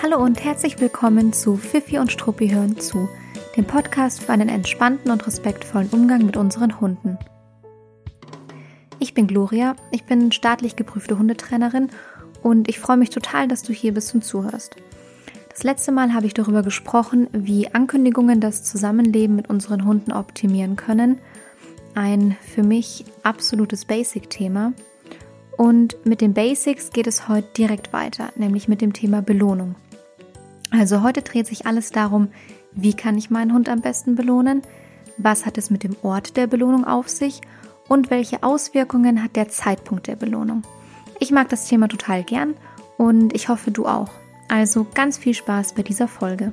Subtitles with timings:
[0.00, 3.08] Hallo und herzlich willkommen zu Fifi und Struppi hören zu,
[3.56, 7.18] dem Podcast für einen entspannten und respektvollen Umgang mit unseren Hunden.
[8.98, 11.90] Ich bin Gloria, ich bin staatlich geprüfte Hundetrainerin
[12.42, 14.76] und ich freue mich total, dass du hier bist und zuhörst.
[15.50, 20.76] Das letzte Mal habe ich darüber gesprochen, wie Ankündigungen das Zusammenleben mit unseren Hunden optimieren
[20.76, 21.18] können.
[21.94, 24.72] Ein für mich absolutes Basic-Thema.
[25.56, 29.74] Und mit den Basics geht es heute direkt weiter, nämlich mit dem Thema Belohnung.
[30.70, 32.28] Also heute dreht sich alles darum,
[32.72, 34.62] wie kann ich meinen Hund am besten belohnen,
[35.18, 37.42] was hat es mit dem Ort der Belohnung auf sich
[37.88, 40.62] und welche Auswirkungen hat der Zeitpunkt der Belohnung.
[41.20, 42.54] Ich mag das Thema total gern
[42.96, 44.08] und ich hoffe du auch.
[44.48, 46.52] Also ganz viel Spaß bei dieser Folge.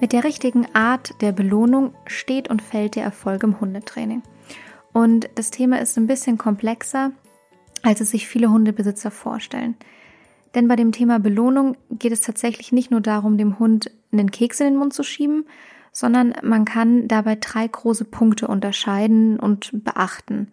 [0.00, 4.22] Mit der richtigen Art der Belohnung steht und fällt der Erfolg im Hundetraining.
[4.92, 7.12] Und das Thema ist ein bisschen komplexer,
[7.82, 9.76] als es sich viele Hundebesitzer vorstellen.
[10.54, 14.60] Denn bei dem Thema Belohnung geht es tatsächlich nicht nur darum, dem Hund einen Keks
[14.60, 15.44] in den Mund zu schieben,
[15.92, 20.50] sondern man kann dabei drei große Punkte unterscheiden und beachten.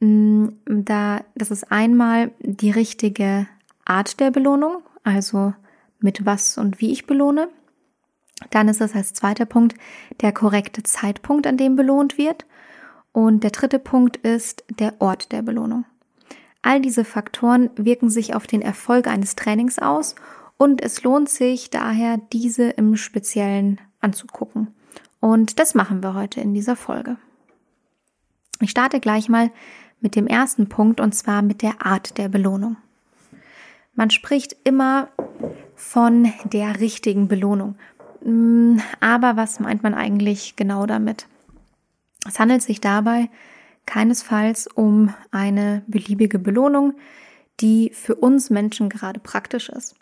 [0.00, 3.48] Mm, da, das ist einmal die richtige
[3.84, 5.52] Art der Belohnung, also
[5.98, 7.48] mit was und wie ich belohne.
[8.50, 9.76] Dann ist es als zweiter Punkt
[10.20, 12.46] der korrekte Zeitpunkt, an dem belohnt wird.
[13.12, 15.84] Und der dritte Punkt ist der Ort der Belohnung.
[16.62, 20.14] All diese Faktoren wirken sich auf den Erfolg eines Trainings aus
[20.56, 24.68] und es lohnt sich daher, diese im Speziellen anzugucken.
[25.20, 27.16] Und das machen wir heute in dieser Folge.
[28.60, 29.50] Ich starte gleich mal
[30.00, 32.76] mit dem ersten Punkt und zwar mit der Art der Belohnung.
[33.94, 35.08] Man spricht immer
[35.74, 37.76] von der richtigen Belohnung.
[38.24, 41.26] Mm, aber was meint man eigentlich genau damit?
[42.26, 43.30] Es handelt sich dabei
[43.86, 46.94] keinesfalls um eine beliebige Belohnung,
[47.60, 49.96] die für uns Menschen gerade praktisch ist.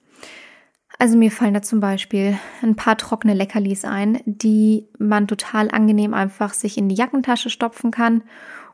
[0.98, 6.14] Also mir fallen da zum Beispiel ein paar trockene Leckerlis ein, die man total angenehm
[6.14, 8.22] einfach sich in die Jackentasche stopfen kann.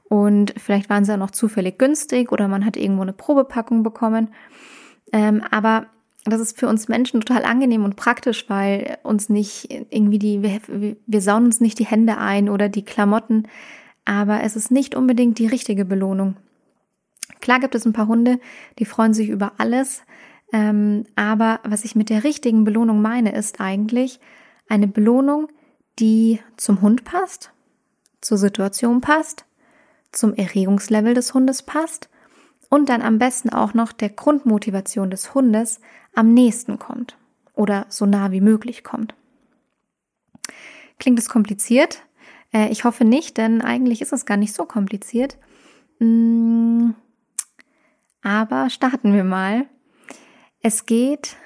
[0.05, 4.33] Und vielleicht waren sie auch noch zufällig günstig oder man hat irgendwo eine Probepackung bekommen.
[5.12, 5.87] Ähm, aber
[6.25, 10.60] das ist für uns Menschen total angenehm und praktisch, weil uns nicht irgendwie die, wir,
[11.06, 13.49] wir sauen uns nicht die Hände ein oder die Klamotten,
[14.05, 16.37] aber es ist nicht unbedingt die richtige Belohnung.
[17.41, 18.38] Klar gibt es ein paar Hunde,
[18.78, 20.03] die freuen sich über alles,
[20.53, 24.21] ähm, aber was ich mit der richtigen Belohnung meine, ist eigentlich
[24.69, 25.49] eine Belohnung,
[25.99, 27.50] die zum Hund passt,
[28.21, 29.44] zur Situation passt,
[30.12, 32.09] zum Erregungslevel des Hundes passt
[32.69, 35.81] und dann am besten auch noch der Grundmotivation des Hundes
[36.15, 37.17] am nächsten kommt
[37.55, 39.15] oder so nah wie möglich kommt.
[40.99, 42.03] Klingt es kompliziert?
[42.53, 45.39] Äh, ich hoffe nicht, denn eigentlich ist es gar nicht so kompliziert.
[45.99, 46.91] Mm,
[48.22, 49.67] aber starten wir mal.
[50.61, 51.37] Es geht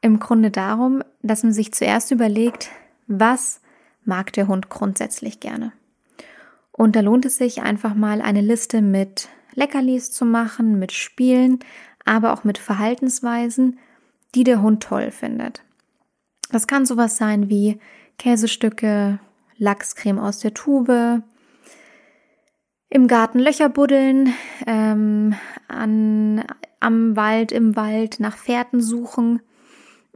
[0.00, 2.70] im Grunde darum, dass man sich zuerst überlegt,
[3.06, 3.60] was
[4.04, 5.72] mag der Hund grundsätzlich gerne.
[6.72, 11.60] Und da lohnt es sich einfach mal eine Liste mit Leckerlis zu machen, mit Spielen,
[12.04, 13.78] aber auch mit Verhaltensweisen,
[14.34, 15.62] die der Hund toll findet.
[16.50, 17.78] Das kann sowas sein wie
[18.18, 19.18] Käsestücke,
[19.56, 21.22] Lachscreme aus der Tube,
[22.90, 24.34] im Garten Löcher buddeln,
[24.66, 25.34] ähm,
[25.66, 26.44] an,
[26.78, 29.40] am Wald, im Wald nach Fährten suchen,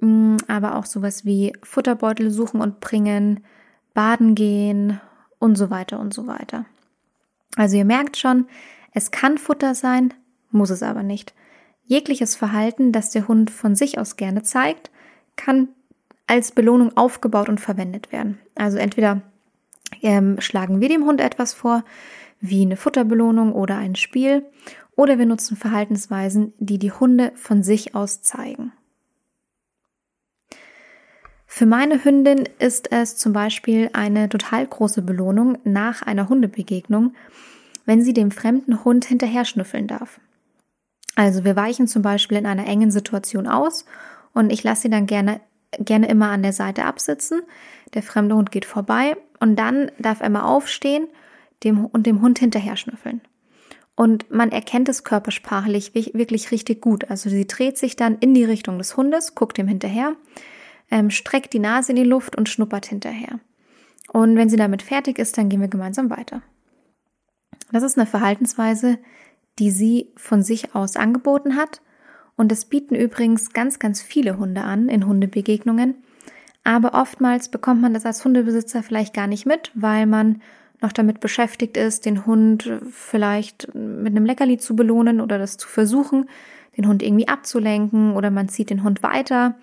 [0.00, 3.40] mm, aber auch sowas wie Futterbeutel suchen und bringen,
[3.94, 5.00] baden gehen
[5.40, 6.66] und so weiter und so weiter.
[7.56, 8.46] Also ihr merkt schon,
[8.92, 10.14] es kann Futter sein,
[10.50, 11.34] muss es aber nicht.
[11.88, 14.90] Jegliches Verhalten, das der Hund von sich aus gerne zeigt,
[15.36, 15.68] kann
[16.26, 18.38] als Belohnung aufgebaut und verwendet werden.
[18.54, 19.22] Also entweder
[20.02, 21.84] ähm, schlagen wir dem Hund etwas vor,
[22.40, 24.44] wie eine Futterbelohnung oder ein Spiel,
[24.96, 28.72] oder wir nutzen Verhaltensweisen, die die Hunde von sich aus zeigen.
[31.46, 37.14] Für meine Hündin ist es zum Beispiel eine total große Belohnung nach einer Hundebegegnung,
[37.86, 40.20] wenn sie dem fremden Hund hinterher schnüffeln darf.
[41.18, 43.84] Also wir weichen zum Beispiel in einer engen Situation aus
[44.34, 45.40] und ich lasse sie dann gerne,
[45.76, 47.42] gerne immer an der Seite absitzen.
[47.92, 51.08] Der fremde Hund geht vorbei und dann darf er mal aufstehen
[51.64, 53.20] dem, und dem Hund hinterher schnüffeln.
[53.96, 57.10] Und man erkennt es körpersprachlich wirklich richtig gut.
[57.10, 60.14] Also sie dreht sich dann in die Richtung des Hundes, guckt ihm hinterher,
[60.88, 63.40] ähm, streckt die Nase in die Luft und schnuppert hinterher.
[64.12, 66.42] Und wenn sie damit fertig ist, dann gehen wir gemeinsam weiter.
[67.72, 68.98] Das ist eine Verhaltensweise,
[69.58, 71.80] die sie von sich aus angeboten hat.
[72.36, 75.96] Und das bieten übrigens ganz, ganz viele Hunde an in Hundebegegnungen.
[76.64, 80.40] Aber oftmals bekommt man das als Hundebesitzer vielleicht gar nicht mit, weil man
[80.80, 85.66] noch damit beschäftigt ist, den Hund vielleicht mit einem Leckerli zu belohnen oder das zu
[85.66, 86.28] versuchen,
[86.76, 89.56] den Hund irgendwie abzulenken oder man zieht den Hund weiter,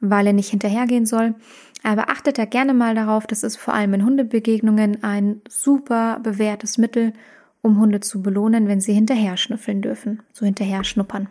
[0.00, 1.34] weil er nicht hinterhergehen soll.
[1.82, 6.78] Aber achtet da gerne mal darauf, das ist vor allem in Hundebegegnungen ein super bewährtes
[6.78, 7.12] Mittel,
[7.62, 11.28] um Hunde zu belohnen, wenn sie hinterher schnüffeln dürfen, so hinterher schnuppern.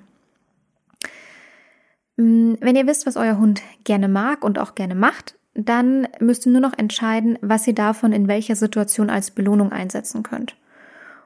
[2.18, 6.45] Mm, wenn ihr wisst, was euer Hund gerne mag und auch gerne macht, dann müsst
[6.45, 10.56] ihr nur noch entscheiden, was ihr davon in welcher Situation als Belohnung einsetzen könnt.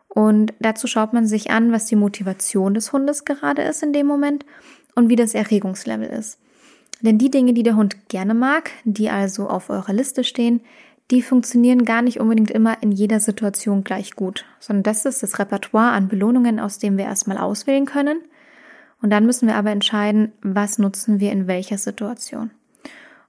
[0.07, 4.07] Und dazu schaut man sich an, was die Motivation des Hundes gerade ist in dem
[4.07, 4.45] Moment
[4.95, 6.39] und wie das Erregungslevel ist.
[7.01, 10.61] Denn die Dinge, die der Hund gerne mag, die also auf eurer Liste stehen,
[11.11, 15.37] die funktionieren gar nicht unbedingt immer in jeder Situation gleich gut, sondern das ist das
[15.37, 18.19] Repertoire an Belohnungen, aus dem wir erstmal auswählen können.
[19.01, 22.49] Und dann müssen wir aber entscheiden, was nutzen wir in welcher Situation.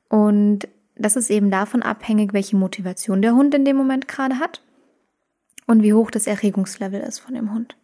[0.09, 4.63] Und das ist eben davon abhängig, welche Motivation der Hund in dem Moment gerade hat
[5.67, 7.77] und wie hoch das Erregungslevel ist von dem Hund.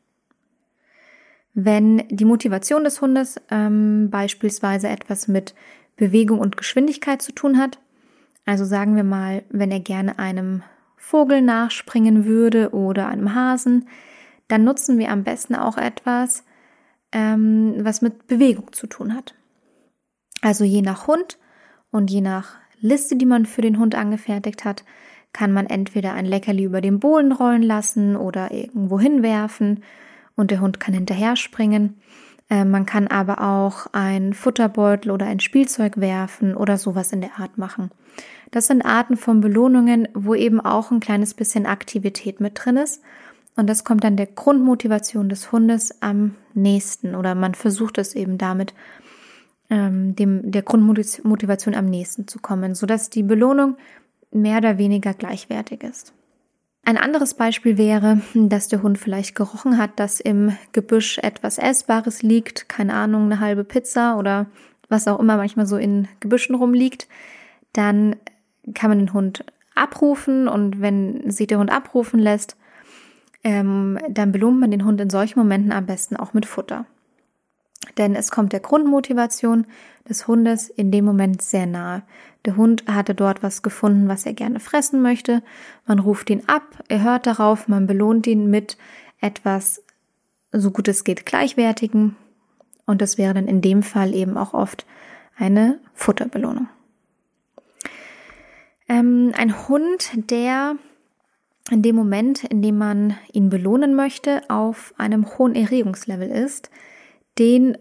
[1.53, 5.55] Wenn die Motivation des Hundes ähm, beispielsweise etwas mit
[5.97, 7.79] Bewegung und Geschwindigkeit zu tun hat,
[8.45, 10.63] also sagen wir mal, wenn er gerne einem
[10.97, 13.89] Vogel nachspringen würde oder einem Hasen,
[14.49, 16.45] dann nutzen wir am besten auch etwas,
[17.13, 19.35] ähm, was mit Bewegung zu tun hat.
[20.41, 21.39] Also je nach Hund
[21.91, 24.85] und je nach Liste, die man für den Hund angefertigt hat,
[25.33, 29.83] kann man entweder ein Leckerli über den Bohlen rollen lassen oder irgendwo hinwerfen
[30.35, 32.01] und der Hund kann hinterher springen.
[32.51, 37.39] Äh, man kann aber auch ein Futterbeutel oder ein Spielzeug werfen oder sowas in der
[37.39, 37.91] Art machen.
[38.53, 43.03] Das sind Arten von Belohnungen, wo eben auch ein kleines bisschen Aktivität mit drin ist.
[43.57, 48.39] Und das kommt dann der Grundmotivation des Hundes am nächsten oder man versucht es eben
[48.39, 48.75] damit
[49.71, 53.77] ähm, dem, der Grundmotivation am nächsten zu kommen, sodass die Belohnung
[54.31, 56.13] mehr oder weniger gleichwertig ist.
[56.85, 62.23] Ein anderes Beispiel wäre, dass der Hund vielleicht gerochen hat, dass im Gebüsch etwas Essbares
[62.23, 64.47] liegt, keine Ahnung, eine halbe Pizza oder
[64.89, 67.09] was auch immer manchmal so in Gebüschen rumliegt,
[67.73, 68.17] dann
[68.75, 69.45] kann man den Hund
[69.75, 72.57] abrufen und wenn sich der Hund abrufen lässt,
[73.45, 76.87] ähm, dann belohnt man den Hund in solchen Momenten am besten auch mit Futter.
[77.99, 79.67] Denn es kommt der Grundmotivation
[80.09, 82.03] des Hundes in dem Moment sehr nahe.
[82.45, 85.43] Der Hund hatte dort was gefunden, was er gerne fressen möchte.
[85.87, 88.77] Man ruft ihn ab, er hört darauf, man belohnt ihn mit
[89.21, 89.83] etwas,
[90.53, 92.17] so gut es geht, gleichwertigen.
[92.87, 94.87] Und das wäre dann in dem Fall eben auch oft
[95.37, 96.69] eine Futterbelohnung.
[98.93, 100.77] Ähm, ein Hund, der
[101.71, 106.71] in dem Moment, in dem man ihn belohnen möchte, auf einem hohen Erregungslevel ist,
[107.39, 107.79] den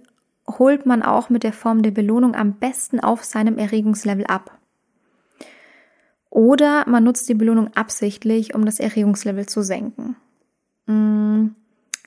[0.47, 4.57] holt man auch mit der Form der Belohnung am besten auf seinem Erregungslevel ab.
[6.29, 10.15] Oder man nutzt die Belohnung absichtlich, um das Erregungslevel zu senken.
[10.87, 11.55] Hm,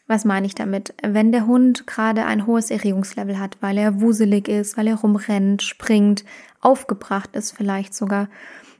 [0.06, 0.94] was meine ich damit?
[1.02, 5.60] Wenn der Hund gerade ein hohes Erregungslevel hat, weil er wuselig ist, weil er rumrennt,
[5.62, 6.24] springt,
[6.62, 8.28] aufgebracht ist vielleicht sogar,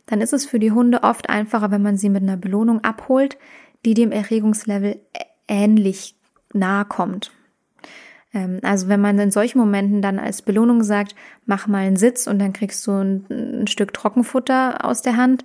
[0.06, 3.38] dann ist es für die Hunde oft einfacher, wenn man sie mit einer Belohnung abholt,
[3.84, 5.00] die dem Erregungslevel
[5.48, 6.14] ähnlich
[6.52, 7.32] nahe kommt.
[8.32, 11.14] Ähm, also wenn man in solchen Momenten dann als Belohnung sagt,
[11.46, 15.44] mach mal einen Sitz und dann kriegst du ein, ein Stück Trockenfutter aus der Hand,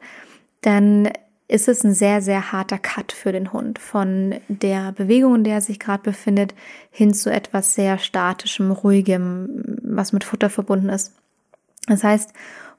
[0.61, 1.09] dann
[1.47, 3.79] ist es ein sehr, sehr harter Cut für den Hund.
[3.79, 6.53] Von der Bewegung, in der er sich gerade befindet,
[6.91, 11.15] hin zu etwas sehr statischem, ruhigem, was mit Futter verbunden ist.
[11.87, 12.33] Das heißt,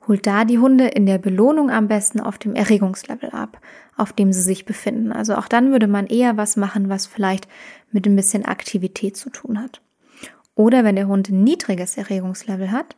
[0.07, 3.61] holt da die Hunde in der Belohnung am besten auf dem Erregungslevel ab,
[3.97, 5.13] auf dem sie sich befinden.
[5.13, 7.49] Also auch dann würde man eher was machen, was vielleicht
[7.93, 9.81] mit ein bisschen Aktivität zu tun hat.
[10.55, 12.97] Oder wenn der Hund ein niedriges Erregungslevel hat,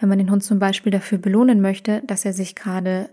[0.00, 3.10] wenn man den Hund zum Beispiel dafür belohnen möchte, dass er sich gerade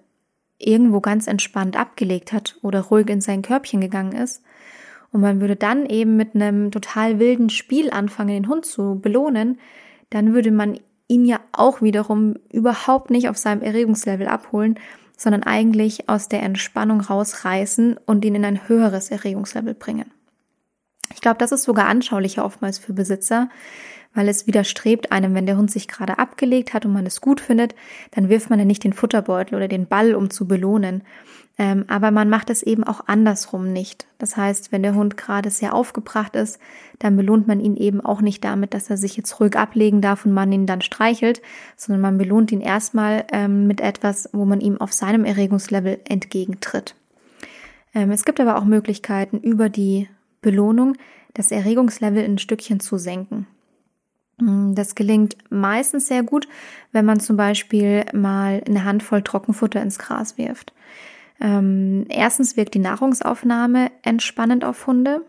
[0.58, 4.42] irgendwo ganz entspannt abgelegt hat oder ruhig in sein Körbchen gegangen ist,
[5.16, 9.60] und man würde dann eben mit einem total wilden Spiel anfangen, den Hund zu belohnen,
[10.10, 14.80] dann würde man ihn ja auch wiederum überhaupt nicht auf seinem Erregungslevel abholen,
[15.18, 20.12] sondern eigentlich aus der Entspannung rausreißen und ihn in ein höheres Erregungslevel bringen.
[21.14, 23.50] Ich glaube, das ist sogar anschaulicher oftmals für Besitzer,
[24.16, 27.42] weil es widerstrebt einem, wenn der Hund sich gerade abgelegt hat und man es gut
[27.42, 27.76] findet,
[28.12, 31.04] dann wirft man ja nicht den Futterbeutel oder den Ball, um zu belohnen.
[31.58, 34.08] Ähm, aber man macht es eben auch andersrum nicht.
[34.18, 36.60] Das heißt, wenn der Hund gerade sehr aufgebracht ist,
[37.00, 40.26] dann belohnt man ihn eben auch nicht damit, dass er sich jetzt ruhig ablegen darf
[40.26, 41.42] und man ihn dann streichelt,
[41.78, 46.96] sondern man belohnt ihn erstmal ähm, mit etwas, wo man ihm auf seinem Erregungslevel entgegentritt.
[47.94, 50.10] Ähm, es gibt aber auch Möglichkeiten, über die
[50.42, 50.98] Belohnung
[51.34, 53.48] das Erregungslevel ein Stückchen zu senken.
[54.38, 56.48] Mm, das gelingt meistens sehr gut,
[56.92, 60.74] wenn man zum Beispiel mal eine Handvoll Trockenfutter ins Gras wirft.
[61.40, 65.22] Ähm, erstens wirkt die Nahrungsaufnahme entspannend auf Hunde.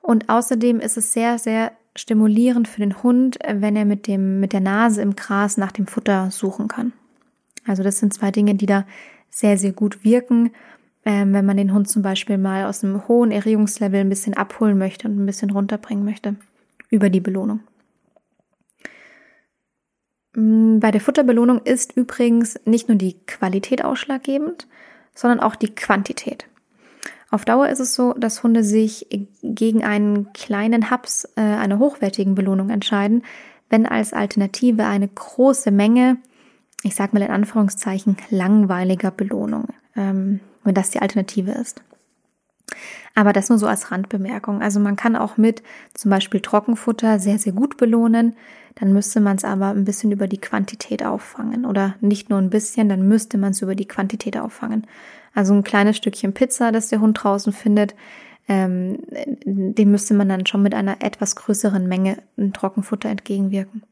[0.00, 4.52] Und außerdem ist es sehr, sehr stimulierend für den Hund, wenn er mit dem, mit
[4.52, 6.92] der Nase im Gras nach dem Futter suchen kann.
[7.66, 8.86] Also das sind zwei Dinge, die da
[9.30, 10.52] sehr, sehr gut wirken,
[11.04, 14.78] ähm, wenn man den Hund zum Beispiel mal aus einem hohen Erregungslevel ein bisschen abholen
[14.78, 16.36] möchte und ein bisschen runterbringen möchte
[16.90, 17.60] über die Belohnung.
[20.38, 24.68] Mm, bei der Futterbelohnung ist übrigens nicht nur die Qualität ausschlaggebend,
[25.14, 26.46] sondern auch die Quantität.
[27.30, 29.06] Auf Dauer ist es so, dass Hunde sich
[29.42, 33.24] gegen einen kleinen Haps äh, einer hochwertigen Belohnung entscheiden,
[33.68, 36.18] wenn als Alternative eine große Menge,
[36.84, 39.66] ich sage mal in Anführungszeichen, langweiliger Belohnung,
[39.96, 41.82] ähm, wenn das die Alternative ist.
[43.14, 44.62] Aber das nur so als Randbemerkung.
[44.62, 45.62] Also man kann auch mit
[45.94, 48.36] zum Beispiel Trockenfutter sehr, sehr gut belohnen.
[48.76, 51.66] Dann müsste man es aber ein bisschen über die Quantität auffangen.
[51.66, 54.86] Oder nicht nur ein bisschen, dann müsste man es über die Quantität auffangen.
[55.34, 57.94] Also ein kleines Stückchen Pizza, das der Hund draußen findet,
[58.48, 58.98] ähm,
[59.44, 62.18] dem müsste man dann schon mit einer etwas größeren Menge
[62.54, 63.82] Trockenfutter entgegenwirken.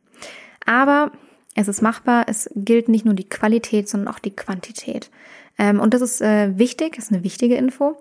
[0.65, 1.13] Aber
[1.55, 5.11] es ist machbar, es gilt nicht nur die Qualität, sondern auch die Quantität.
[5.59, 7.97] Ähm, und das ist äh, wichtig, ist eine wichtige Info,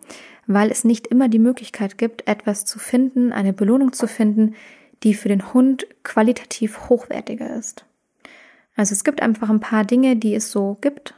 [0.48, 4.56] weil es nicht immer die Möglichkeit gibt, etwas zu finden, eine Belohnung zu finden,
[5.04, 7.86] die für den Hund qualitativ hochwertiger ist.
[8.76, 11.14] Also es gibt einfach ein paar Dinge, die es so gibt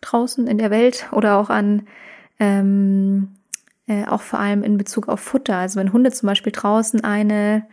[0.00, 1.86] draußen in der Welt oder auch an
[2.40, 3.36] ähm,
[3.86, 5.56] äh, auch vor allem in Bezug auf Futter.
[5.56, 7.64] Also wenn Hunde zum Beispiel draußen eine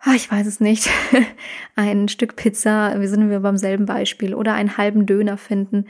[0.00, 0.88] ah, ich weiß es nicht,
[1.76, 5.86] ein Stück Pizza, wir sind wir beim selben Beispiel, oder einen halben Döner finden.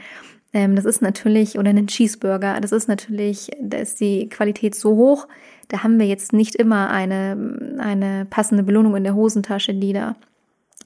[0.53, 4.97] Ähm, das ist natürlich, oder einen Cheeseburger, das ist natürlich, da ist die Qualität so
[4.97, 5.29] hoch,
[5.69, 10.17] da haben wir jetzt nicht immer eine, eine passende Belohnung in der Hosentasche, die da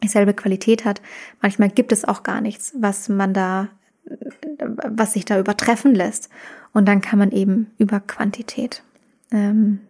[0.03, 1.01] dieselbe Qualität hat.
[1.41, 3.69] Manchmal gibt es auch gar nichts, was man da,
[4.89, 6.29] was sich da übertreffen lässt.
[6.73, 8.83] Und dann kann man eben über Quantität
[9.31, 9.81] ähm,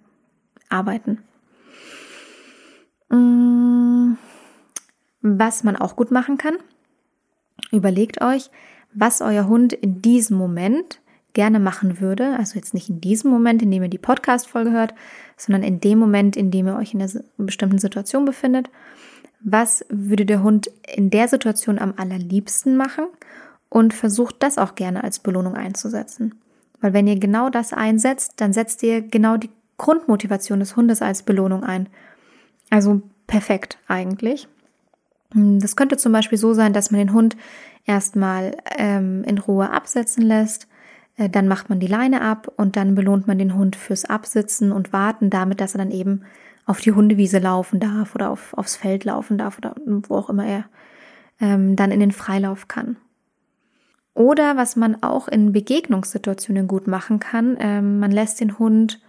[0.69, 1.19] arbeiten.
[3.09, 4.15] Mm,
[5.23, 6.57] was man auch gut machen kann,
[7.71, 8.51] überlegt euch,
[8.95, 11.01] was euer Hund in diesem Moment
[11.35, 12.37] gerne machen würde.
[12.37, 14.95] Also jetzt nicht in diesem Moment, in dem ihr die Podcast-Folge hört,
[15.37, 18.69] sondern in dem Moment, in dem ihr euch in einer bestimmten Situation befindet.
[19.41, 23.07] Was würde der Hund in der Situation am allerliebsten machen?
[23.69, 26.35] Und versucht das auch gerne als Belohnung einzusetzen.
[26.83, 31.23] Weil wenn ihr genau das einsetzt, dann setzt ihr genau die Grundmotivation des Hundes als
[31.23, 31.89] Belohnung ein.
[32.69, 34.47] Also perfekt eigentlich.
[35.35, 37.37] Das könnte zum Beispiel so sein, dass man den Hund
[37.85, 40.69] erstmal ähm, in Ruhe absetzen lässt,
[41.17, 44.73] äh, dann macht man die Leine ab und dann belohnt man den Hund fürs Absitzen
[44.73, 46.23] und Warten damit, dass er dann eben
[46.65, 50.47] auf die Hundewiese laufen darf oder auf, aufs Feld laufen darf oder wo auch immer
[50.47, 50.65] er
[51.41, 52.97] ähm, dann in den Freilauf kann.
[54.15, 59.01] Oder was man auch in Begegnungssituationen gut machen kann, ähm, man lässt den Hund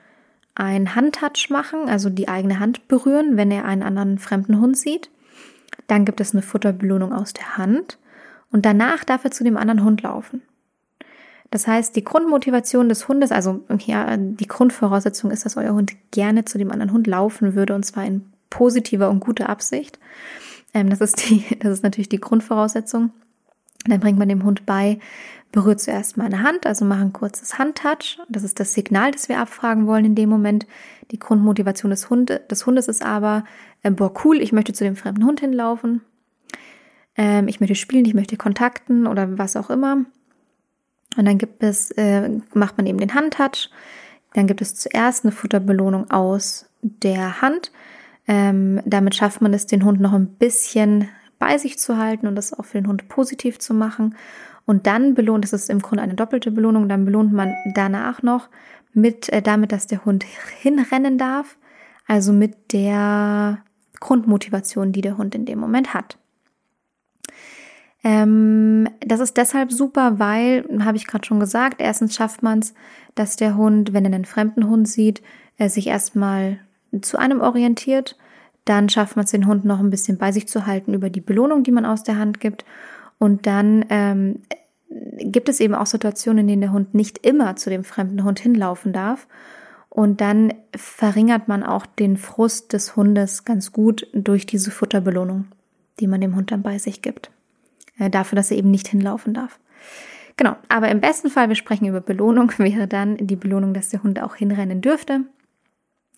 [0.56, 5.10] ein Handtouch machen, also die eigene Hand berühren, wenn er einen anderen fremden Hund sieht.
[5.88, 7.98] Dann gibt es eine Futterbelohnung aus der Hand
[8.52, 10.42] und danach darf er zu dem anderen Hund laufen.
[11.52, 16.46] Das heißt, die Grundmotivation des Hundes, also ja, die Grundvoraussetzung ist, dass euer Hund gerne
[16.46, 20.00] zu dem anderen Hund laufen würde und zwar in positiver und guter Absicht.
[20.74, 23.12] Ähm, das ist die, das ist natürlich die Grundvoraussetzung.
[23.86, 25.00] Dann bringt man dem Hund bei,
[25.52, 28.18] berührt zuerst meine Hand, also mach ein kurzes Handtouch.
[28.30, 30.66] Das ist das Signal, das wir abfragen wollen in dem Moment.
[31.12, 33.44] Die Grundmotivation des, Hunde, des Hundes ist aber,
[33.84, 36.02] äh, boah, cool, ich möchte zu dem fremden Hund hinlaufen.
[37.16, 40.06] Ähm, ich möchte spielen, ich möchte kontakten oder was auch immer.
[41.16, 43.70] Und dann gibt es, äh, macht man eben den Handtouch.
[44.34, 47.72] Dann gibt es zuerst eine Futterbelohnung aus der Hand.
[48.28, 52.36] Ähm, damit schafft man es, den Hund noch ein bisschen bei sich zu halten und
[52.36, 54.16] das auch für den Hund positiv zu machen.
[54.66, 58.50] Und dann belohnt, das ist im Grunde eine doppelte Belohnung, dann belohnt man danach noch
[58.94, 60.24] mit, äh, damit, dass der Hund
[60.62, 61.58] hinrennen darf.
[62.08, 63.64] Also mit der
[64.04, 66.18] Grundmotivation, die der Hund in dem Moment hat.
[68.04, 72.74] Ähm, das ist deshalb super, weil, habe ich gerade schon gesagt, erstens schafft man es,
[73.16, 75.22] dass der Hund, wenn er einen fremden Hund sieht,
[75.58, 76.60] äh, sich erstmal
[77.02, 78.18] zu einem orientiert
[78.66, 81.22] dann schafft man es, den Hund noch ein bisschen bei sich zu halten über die
[81.22, 82.66] Belohnung, die man aus der Hand gibt.
[83.20, 84.40] Und dann ähm,
[85.18, 88.40] gibt es eben auch Situationen, in denen der Hund nicht immer zu dem fremden Hund
[88.40, 89.28] hinlaufen darf.
[89.94, 95.46] Und dann verringert man auch den Frust des Hundes ganz gut durch diese Futterbelohnung,
[96.00, 97.30] die man dem Hund dann bei sich gibt.
[98.00, 99.60] Äh, dafür, dass er eben nicht hinlaufen darf.
[100.36, 104.02] Genau, aber im besten Fall, wir sprechen über Belohnung, wäre dann die Belohnung, dass der
[104.02, 105.26] Hund auch hinrennen dürfte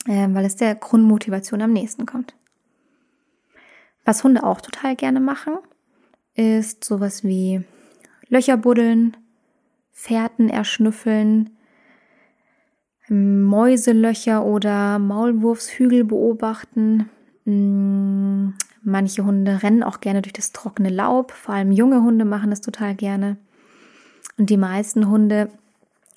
[0.08, 2.36] äh, weil es der Grundmotivation am nächsten kommt.
[4.04, 5.58] Was Hunde auch total gerne machen,
[6.36, 7.64] ist sowas wie
[8.28, 9.18] Löcher buddeln,
[9.92, 11.55] Fährten erschnüffeln,
[13.10, 17.10] Mäuselöcher oder Maulwurfshügel beobachten.
[17.46, 18.50] Mm,
[18.84, 22.62] manche Hunde rennen auch gerne durch das trockene Laub, vor allem junge Hunde machen das
[22.62, 23.38] total gerne.
[24.38, 25.50] Und die meisten Hunde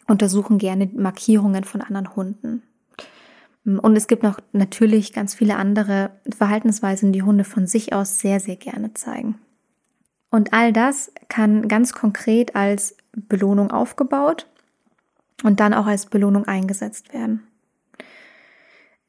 [0.06, 2.62] untersuchen gerne Markierungen von anderen Hunden.
[3.64, 8.40] Und es gibt noch natürlich ganz viele andere Verhaltensweisen, die Hunde von sich aus sehr,
[8.40, 9.38] sehr gerne zeigen.
[10.30, 14.46] Und all das kann ganz konkret als Belohnung aufgebaut
[15.42, 17.46] und dann auch als Belohnung eingesetzt werden.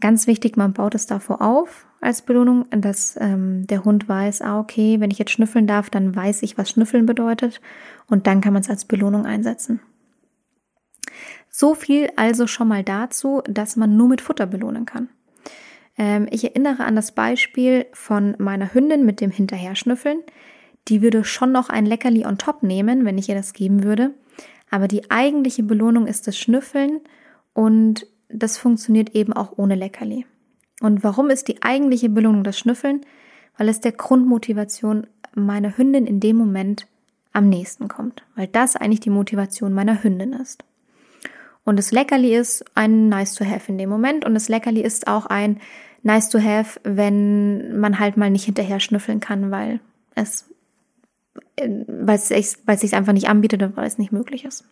[0.02, 4.60] Ganz wichtig, man baut es davor auf als Belohnung, dass ähm, der Hund weiß, ah,
[4.60, 7.60] okay, wenn ich jetzt schnüffeln darf, dann weiß ich, was schnüffeln bedeutet
[8.08, 9.82] und dann kann man es als Belohnung einsetzen.
[11.50, 15.10] So viel also schon mal dazu, dass man nur mit Futter belohnen kann.
[15.98, 20.22] Ähm, ich erinnere an das Beispiel von meiner Hündin mit dem Hinterherschnüffeln.
[20.88, 24.14] Die würde schon noch ein Leckerli on top nehmen, wenn ich ihr das geben würde.
[24.70, 27.02] Aber die eigentliche Belohnung ist das Schnüffeln
[27.54, 30.26] und das funktioniert eben auch ohne Leckerli.
[30.82, 33.02] Und warum ist die eigentliche Belohnung das Schnüffeln?
[33.58, 36.88] Weil es der Grundmotivation meiner Hündin in dem Moment
[37.34, 38.24] am nächsten kommt.
[38.36, 40.64] Weil das eigentlich die Motivation meiner Hündin ist.
[41.66, 44.26] Und das Leckerli ist ein nice to have in dem Moment.
[44.26, 45.60] Und das Leckerli ist auch ein
[46.04, 49.80] nice to have, wenn man halt mal nicht hinterher schnüffeln kann, weil
[50.16, 50.50] es
[51.88, 54.64] weil es, sich einfach nicht anbietet oder weil es nicht möglich ist.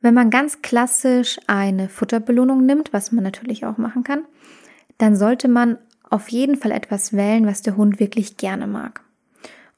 [0.00, 4.24] Wenn man ganz klassisch eine Futterbelohnung nimmt, was man natürlich auch machen kann,
[4.98, 5.78] dann sollte man
[6.08, 9.02] auf jeden Fall etwas wählen, was der Hund wirklich gerne mag.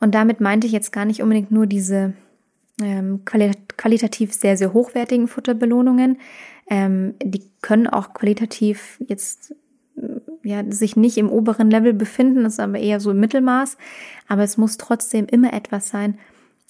[0.00, 2.14] Und damit meinte ich jetzt gar nicht unbedingt nur diese
[2.81, 6.19] ähm, qualitativ sehr, sehr hochwertigen Futterbelohnungen.
[6.69, 9.54] Ähm, die können auch qualitativ jetzt
[10.42, 13.76] ja, sich nicht im oberen Level befinden, ist aber eher so im Mittelmaß.
[14.28, 16.18] Aber es muss trotzdem immer etwas sein,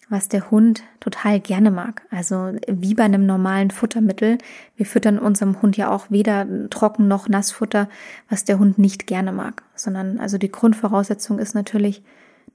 [0.08, 2.02] was der Hund total gerne mag.
[2.10, 4.38] Also wie bei einem normalen Futtermittel.
[4.76, 7.88] Wir füttern unserem Hund ja auch weder Trocken noch Nassfutter,
[8.28, 9.62] was der Hund nicht gerne mag.
[9.74, 12.02] Sondern also die Grundvoraussetzung ist natürlich,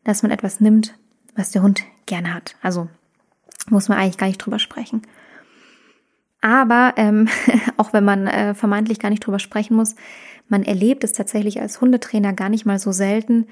[0.03, 0.93] dass man etwas nimmt,
[1.35, 2.55] was der Hund gerne hat.
[2.61, 2.89] Also
[3.69, 5.01] muss man eigentlich gar nicht drüber sprechen.
[6.47, 7.27] Aber ähm,
[7.77, 9.95] auch wenn man äh, vermeintlich gar nicht drüber sprechen muss,
[10.47, 13.47] man erlebt es tatsächlich als Hundetrainer gar nicht mal so selten,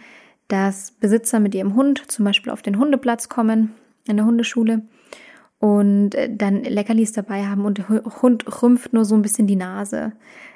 [0.47, 3.73] dass Besitzer mit ihrem Hund zum Beispiel auf den Hundeplatz kommen
[4.07, 4.83] in der Hundeschule
[5.59, 7.89] und äh, dann Leckerlis dabei haben und der
[8.21, 10.13] Hund rümpft nur so ein bisschen die Nase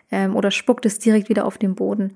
[0.10, 2.14] ähm, oder spuckt es direkt wieder auf den Boden.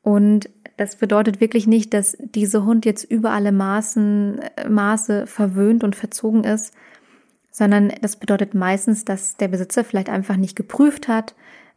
[0.00, 5.84] Und das bedeutet wirklich nicht, dass dieser Hund jetzt über alle Maßen, äh, Maße verwöhnt
[5.84, 6.72] und verzogen ist,
[7.60, 11.34] sondern das bedeutet meistens, dass der Besitzer vielleicht einfach nicht geprüft hat,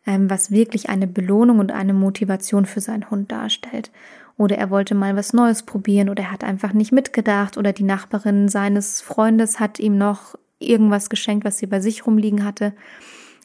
[0.08, 3.91] ähm, was wirklich eine Belohnung und eine Motivation für seinen Hund darstellt.
[4.38, 7.84] Oder er wollte mal was Neues probieren oder er hat einfach nicht mitgedacht oder die
[7.84, 12.72] Nachbarin seines Freundes hat ihm noch irgendwas geschenkt, was sie bei sich rumliegen hatte.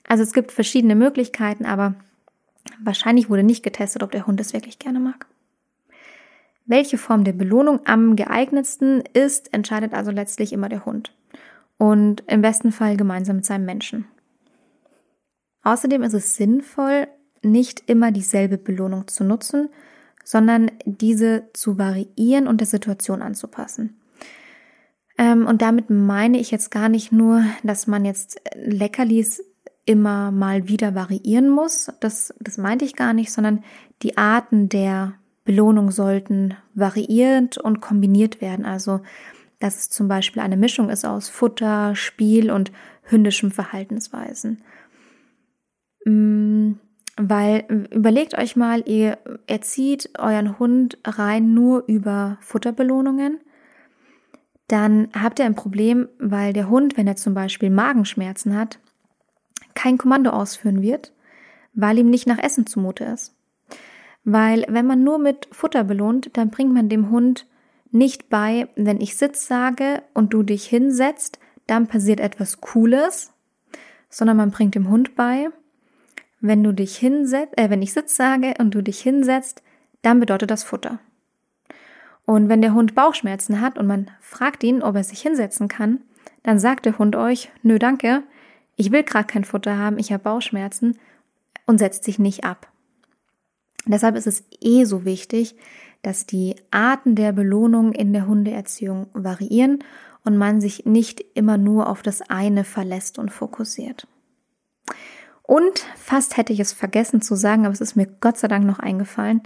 [0.07, 1.96] Also es gibt verschiedene Möglichkeiten, aber
[2.85, 5.27] wahrscheinlich wurde nicht getestet, ob der Hund es wirklich gerne mag.
[6.66, 11.17] Welche Form der Belohnung am geeignetsten ist, entscheidet also letztlich immer der Hund.
[11.79, 14.07] Und im besten Fall gemeinsam mit seinem Menschen.
[15.62, 17.07] Außerdem ist es sinnvoll,
[17.43, 19.69] nicht immer dieselbe Belohnung zu nutzen,
[20.25, 23.99] sondern diese zu variieren und der Situation anzupassen.
[25.17, 29.43] Ähm, und damit meine ich jetzt gar nicht nur, dass man jetzt Leckerlis
[29.85, 31.91] immer mal wieder variieren muss.
[32.01, 33.64] Das, das meinte ich gar nicht, sondern
[34.03, 35.14] die Arten der
[35.45, 38.67] Belohnung sollten variiert und kombiniert werden.
[38.67, 39.01] Also,
[39.61, 44.62] dass es zum Beispiel eine Mischung ist aus Futter, Spiel und hündischem Verhaltensweisen.
[46.05, 46.73] Mm,
[47.16, 53.40] weil überlegt euch mal, ihr erzieht euren Hund rein nur über Futterbelohnungen.
[54.68, 58.79] Dann habt ihr ein Problem, weil der Hund, wenn er zum Beispiel Magenschmerzen hat,
[59.75, 61.12] kein Kommando ausführen wird,
[61.75, 63.35] weil ihm nicht nach Essen zumute ist.
[64.25, 67.47] Weil wenn man nur mit Futter belohnt, dann bringt man dem Hund
[67.90, 73.33] nicht bei, wenn ich Sitz sage und du dich hinsetzt, dann passiert etwas Cooles,
[74.11, 75.48] sondern man bringt dem Hund bei,
[76.40, 79.62] wenn du dich hinsetzt, äh, wenn ich Sitz sage und du dich hinsetzt,
[80.03, 81.01] dann bedeutet das Futter.
[82.24, 86.01] Und wenn der Hund Bauchschmerzen hat und man fragt ihn, ob er sich hinsetzen kann,
[86.42, 88.22] dann sagt der Hund euch, nö, danke,
[88.77, 90.98] ich will gerade kein Futter haben, ich habe Bauchschmerzen
[91.66, 92.70] und setzt sich nicht ab.
[93.87, 95.57] Deshalb ist es eh so wichtig,
[96.09, 99.85] dass die Arten der Belohnung in der Hundeerziehung variieren
[100.25, 104.09] und man sich nicht immer nur auf das eine verlässt und fokussiert.
[105.42, 108.64] Und fast hätte ich es vergessen zu sagen, aber es ist mir Gott sei Dank
[108.64, 109.42] noch eingefallen.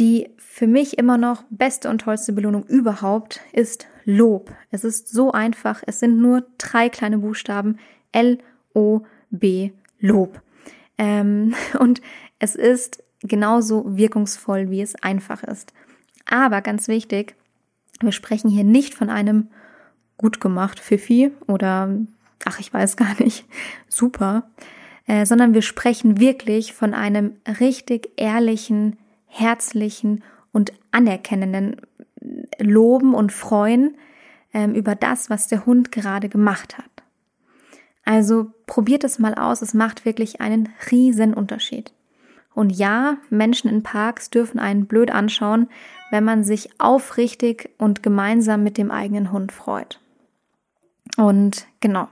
[0.00, 4.50] Die für mich immer noch beste und tollste Belohnung überhaupt ist Lob.
[4.72, 5.84] Es ist so einfach.
[5.86, 7.78] Es sind nur drei kleine Buchstaben.
[8.10, 10.42] L-O-B, Lob.
[10.98, 12.02] Ähm, und
[12.40, 15.72] es ist genauso wirkungsvoll, wie es einfach ist.
[16.26, 17.34] Aber ganz wichtig,
[18.00, 19.48] wir sprechen hier nicht von einem
[20.16, 21.90] gut gemacht Fifi oder
[22.44, 23.46] ach, ich weiß gar nicht,
[23.88, 24.50] super,
[25.06, 31.80] äh, sondern wir sprechen wirklich von einem richtig ehrlichen, herzlichen und anerkennenden
[32.58, 33.96] Loben und Freuen
[34.52, 36.84] ähm, über das, was der Hund gerade gemacht hat.
[38.04, 41.92] Also probiert es mal aus, es macht wirklich einen riesen Unterschied.
[42.54, 45.68] Und ja, Menschen in Parks dürfen einen blöd anschauen,
[46.10, 50.00] wenn man sich aufrichtig und gemeinsam mit dem eigenen Hund freut.
[51.16, 52.08] Und genau,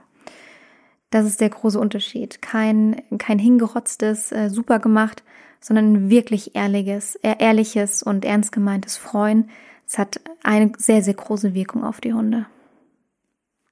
[1.09, 2.41] das ist der große Unterschied.
[2.41, 5.23] Kein, kein hingerotztes, äh, super gemacht,
[5.59, 9.49] sondern wirklich ehrliches, ehrliches und ernst gemeintes Freuen.
[9.87, 12.47] Es hat eine sehr, sehr große Wirkung auf die Hunde.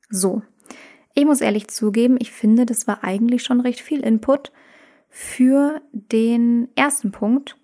[0.09, 0.41] So.
[1.13, 4.53] Ich muss ehrlich zugeben, ich finde, das war eigentlich schon recht viel Input
[5.11, 7.57] für den ersten Punkt,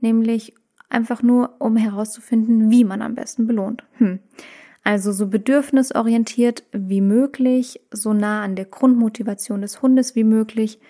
[0.00, 0.54] nämlich
[0.90, 3.84] einfach nur, um herauszufinden, wie man am besten belohnt.
[3.92, 4.18] Hm.
[4.82, 10.80] Also so bedürfnisorientiert wie möglich, so nah an der Grundmotivation des Hundes wie möglich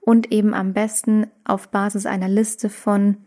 [0.00, 3.18] und eben am besten auf Basis einer Liste von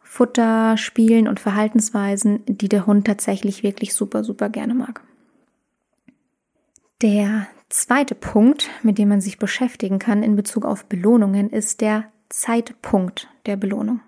[0.00, 5.02] Futter, Spielen und Verhaltensweisen, die der Hund tatsächlich wirklich super, super gerne mag.
[7.02, 12.04] Der zweite Punkt, mit dem man sich beschäftigen kann in Bezug auf Belohnungen, ist der
[12.28, 14.00] Zeitpunkt der Belohnung.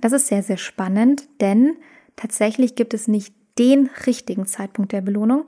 [0.00, 1.76] Das ist sehr, sehr spannend, denn
[2.16, 5.44] tatsächlich gibt es nicht den richtigen Zeitpunkt der Belohnung,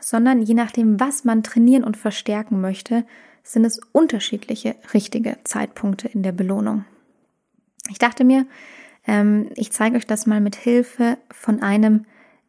[0.00, 3.06] sondern je nachdem, was man trainieren und verstärken möchte,
[3.42, 6.84] sind es unterschiedliche richtige Zeitpunkte in der Belohnung.
[7.88, 8.46] Ich dachte mir,
[9.06, 12.04] ähm, ich zeige euch das mal mit Hilfe von einem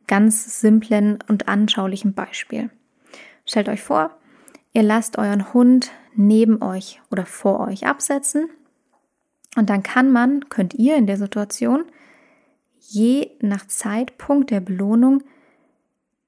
[0.08, 2.70] ganz simplen und anschaulichen Beispiel.
[3.48, 4.12] Stellt euch vor,
[4.74, 8.50] ihr lasst euren Hund neben euch oder vor euch absetzen
[9.56, 11.86] und dann kann man, könnt ihr in der Situation
[12.80, 15.24] je nach Zeitpunkt der Belohnung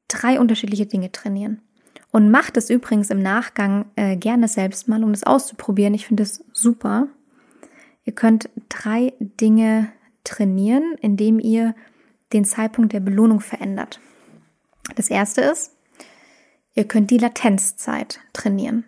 [0.07, 1.61] drei unterschiedliche Dinge trainieren.
[2.11, 5.93] Und macht es übrigens im Nachgang äh, gerne selbst mal, um es auszuprobieren.
[5.93, 7.07] Ich finde es super.
[8.03, 9.91] Ihr könnt drei Dinge
[10.23, 11.75] trainieren, indem ihr
[12.33, 13.99] den Zeitpunkt der Belohnung verändert.
[14.95, 15.75] Das erste ist,
[16.73, 18.85] ihr könnt die Latenzzeit trainieren.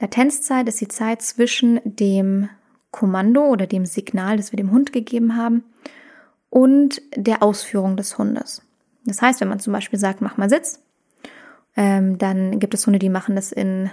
[0.00, 2.48] Latenzzeit ist die Zeit zwischen dem
[2.90, 5.64] Kommando oder dem Signal, das wir dem Hund gegeben haben,
[6.50, 8.62] und der Ausführung des Hundes.
[9.04, 10.80] Das heißt, wenn man zum Beispiel sagt, mach mal Sitz,
[11.76, 13.90] ähm, dann gibt es Hunde, die machen das in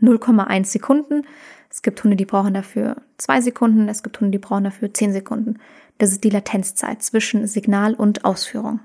[0.00, 1.26] 0,1 Sekunden.
[1.70, 3.88] Es gibt Hunde, die brauchen dafür zwei Sekunden.
[3.88, 5.58] Es gibt Hunde, die brauchen dafür zehn Sekunden.
[5.98, 8.80] Das ist die Latenzzeit zwischen Signal und Ausführung.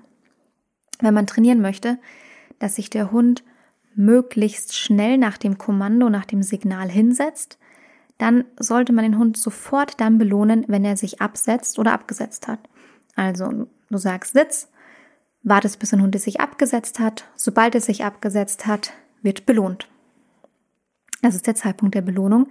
[0.99, 1.99] Wenn man trainieren möchte,
[2.59, 3.43] dass sich der Hund
[3.95, 7.57] möglichst schnell nach dem Kommando, nach dem Signal hinsetzt,
[8.17, 12.59] dann sollte man den Hund sofort dann belohnen, wenn er sich absetzt oder abgesetzt hat.
[13.15, 14.69] Also du sagst Sitz,
[15.43, 17.25] wartest bis ein Hund sich abgesetzt hat.
[17.35, 19.87] Sobald er sich abgesetzt hat, wird belohnt.
[21.21, 22.47] Das ist der Zeitpunkt der Belohnung,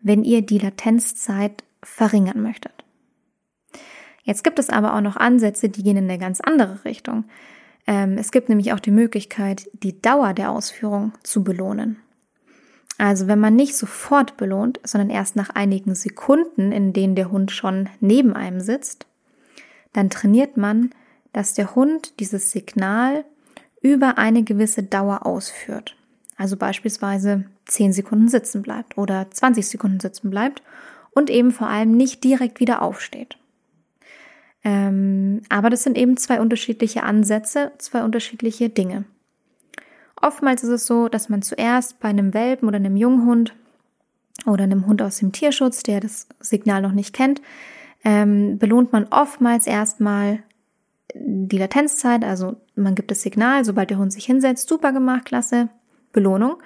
[0.00, 2.84] wenn ihr die Latenzzeit verringern möchtet.
[4.22, 7.24] Jetzt gibt es aber auch noch Ansätze, die gehen in eine ganz andere Richtung.
[7.86, 11.98] Ähm, es gibt nämlich auch die Möglichkeit, die Dauer der Ausführung zu belohnen.
[12.96, 17.50] Also wenn man nicht sofort belohnt, sondern erst nach einigen Sekunden, in denen der Hund
[17.50, 19.06] schon neben einem sitzt,
[19.92, 20.90] dann trainiert man,
[21.32, 23.24] dass der Hund dieses Signal
[23.82, 25.96] über eine gewisse Dauer ausführt.
[26.36, 30.62] Also beispielsweise 10 Sekunden sitzen bleibt oder 20 Sekunden sitzen bleibt
[31.10, 33.36] und eben vor allem nicht direkt wieder aufsteht.
[34.64, 39.04] Ähm, aber das sind eben zwei unterschiedliche Ansätze, zwei unterschiedliche Dinge.
[40.20, 43.54] Oftmals ist es so, dass man zuerst bei einem Welpen oder einem Junghund
[44.46, 47.42] oder einem Hund aus dem Tierschutz, der das Signal noch nicht kennt,
[48.04, 50.42] ähm, belohnt man oftmals erstmal
[51.14, 55.68] die Latenzzeit, also man gibt das Signal, sobald der Hund sich hinsetzt, super gemacht, klasse,
[56.12, 56.56] Belohnung.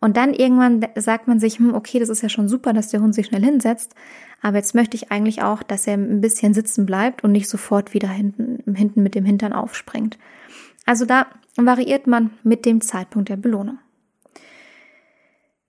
[0.00, 3.00] Und dann irgendwann sagt man sich, hm, okay, das ist ja schon super, dass der
[3.00, 3.94] Hund sich schnell hinsetzt,
[4.40, 7.92] aber jetzt möchte ich eigentlich auch, dass er ein bisschen sitzen bleibt und nicht sofort
[7.92, 10.18] wieder hinten, hinten mit dem Hintern aufspringt.
[10.86, 13.78] Also da variiert man mit dem Zeitpunkt der Belohnung.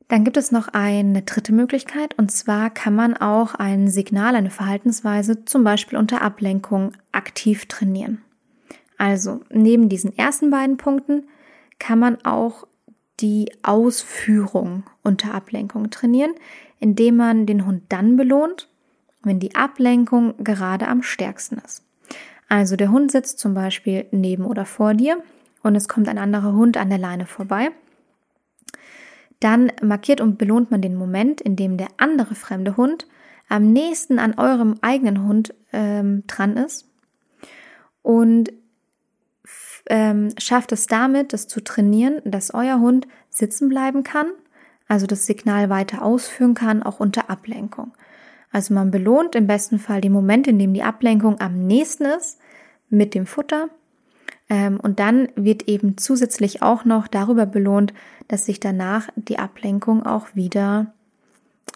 [0.08, 4.50] Dann gibt es noch eine dritte Möglichkeit und zwar kann man auch ein Signal, eine
[4.50, 8.22] Verhaltensweise zum Beispiel unter Ablenkung aktiv trainieren.
[8.98, 11.28] Also neben diesen ersten beiden Punkten
[11.80, 12.68] kann man auch
[13.22, 16.34] die Ausführung unter Ablenkung trainieren,
[16.80, 18.68] indem man den Hund dann belohnt,
[19.24, 21.84] wenn die Ablenkung gerade am stärksten ist.
[22.50, 25.24] Also der Hund sitzt zum Beispiel neben oder vor dir
[25.64, 27.70] und es kommt ein anderer Hund an der Leine vorbei,
[29.40, 33.08] dann markiert und belohnt man den Moment, in dem der andere fremde Hund
[33.48, 36.88] am nächsten an eurem eigenen Hund ähm, dran ist
[38.02, 38.52] und
[39.90, 44.28] ähm, schafft es damit, das zu trainieren, dass euer Hund sitzen bleiben kann,
[44.88, 47.94] also das Signal weiter ausführen kann, auch unter Ablenkung.
[48.52, 52.38] Also man belohnt im besten Fall den Moment, in dem die Ablenkung am nächsten ist,
[52.90, 53.70] mit dem Futter.
[54.50, 57.94] Ähm, und dann wird eben zusätzlich auch noch darüber belohnt,
[58.28, 60.94] dass sich danach die Ablenkung auch wieder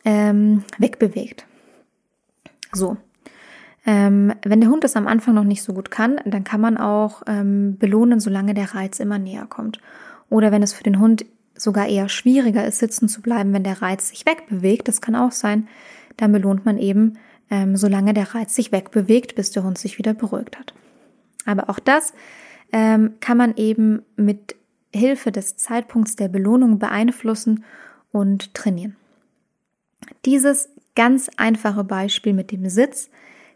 [0.04, 1.46] ähm, wegbewegt.
[2.74, 2.98] So.
[3.86, 6.78] Ähm, wenn der Hund das am Anfang noch nicht so gut kann, dann kann man
[6.78, 9.80] auch ähm, belohnen, solange der Reiz immer näher kommt.
[10.30, 13.82] Oder wenn es für den Hund sogar eher schwieriger ist, sitzen zu bleiben, wenn der
[13.82, 15.68] Reiz sich wegbewegt, das kann auch sein,
[16.18, 17.18] dann belohnt man eben,
[17.50, 20.74] ähm, solange der Reiz sich wegbewegt, bis der Hund sich wieder beruhigt hat.
[21.46, 22.14] Aber auch das
[22.72, 24.56] ähm, kann man eben mit
[24.94, 27.64] Hilfe des Zeitpunkts der Belohnung beeinflussen
[28.12, 28.96] und trainieren.
[30.26, 33.10] Dieses ganz einfache Beispiel mit dem Sitz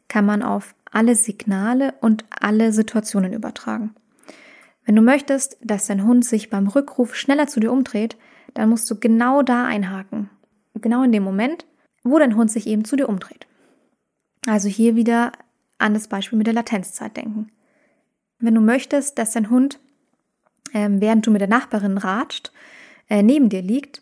[0.10, 3.96] kann man auf alle Signale und alle Situationen übertragen.
[4.86, 8.18] Wenn du möchtest, dass dein Hund sich beim Rückruf schneller zu dir umdreht,
[8.56, 10.30] dann musst du genau da einhaken.
[10.76, 11.66] Genau in dem Moment,
[12.04, 13.48] wo dein Hund sich eben zu dir umdreht.
[14.48, 15.32] Also hier wieder
[15.78, 17.52] an das Beispiel mit der Latenzzeit denken.
[18.40, 19.80] Wenn du möchtest, dass dein Hund,
[20.74, 22.52] äh, während du mit der Nachbarin ratscht,
[23.10, 24.02] äh, neben dir liegt,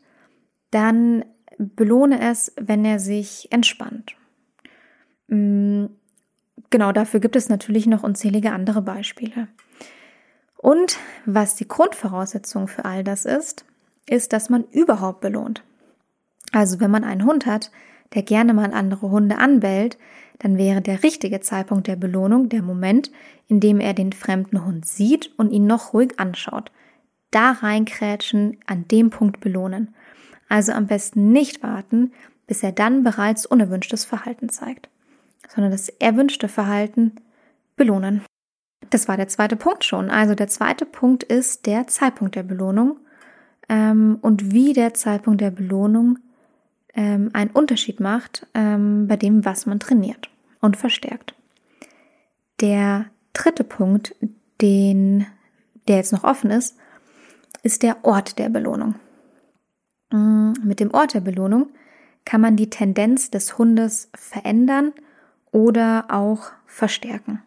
[0.72, 1.26] dann
[1.58, 4.16] belohne es, wenn er sich entspannt.
[5.28, 5.86] Mm,
[6.70, 9.48] genau dafür gibt es natürlich noch unzählige andere Beispiele.
[10.58, 13.66] Und was die Grundvoraussetzung für all das ist,
[14.08, 15.64] ist, dass man überhaupt belohnt.
[16.52, 17.72] Also wenn man einen Hund hat,
[18.14, 19.98] der gerne mal andere Hunde anbellt,
[20.40, 23.12] dann wäre der richtige Zeitpunkt der Belohnung der Moment,
[23.48, 26.72] in dem er den fremden Hund sieht und ihn noch ruhig anschaut.
[27.32, 29.96] Da reinkrätschen, an dem Punkt belohnen.
[30.48, 32.14] Also am besten nicht warten,
[32.46, 34.90] bis er dann bereits unerwünschtes Verhalten zeigt,
[35.48, 37.16] sondern das erwünschte Verhalten
[37.76, 38.22] belohnen.
[38.90, 40.10] Das war der zweite Punkt schon.
[40.10, 43.00] Also der zweite Punkt ist der Zeitpunkt der Belohnung
[43.70, 46.20] ähm, und wie der Zeitpunkt der Belohnung
[46.94, 50.30] ähm, einen Unterschied macht ähm, bei dem, was man trainiert
[50.62, 51.34] und verstärkt.
[52.60, 54.16] Der dritte Punkt,
[54.62, 55.28] den,
[55.88, 56.78] der jetzt noch offen ist,
[57.64, 58.96] ist der Ort der Belohnung.
[60.12, 61.70] Mm, mit dem Ort der Belohnung
[62.26, 64.94] kann man die Tendenz des Hundes verändern
[65.52, 67.42] oder auch verstärken.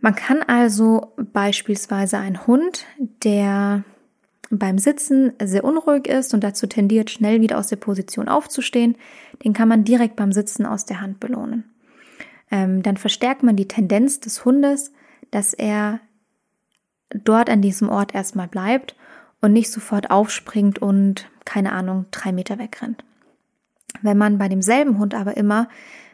[0.00, 2.84] Man kann also beispielsweise einen Hund,
[3.24, 3.84] der
[4.50, 8.96] beim Sitzen sehr unruhig ist und dazu tendiert, schnell wieder aus der Position aufzustehen,
[9.44, 11.64] den kann man direkt beim Sitzen aus der Hand belohnen.
[12.50, 14.92] Ähm, dann verstärkt man die Tendenz des Hundes,
[15.30, 16.00] dass er
[17.10, 18.94] dort an diesem Ort erstmal bleibt
[19.40, 23.04] und nicht sofort aufspringt und, keine Ahnung, drei Meter wegrennt.
[24.02, 25.68] Wenn man bei demselben Hund aber immer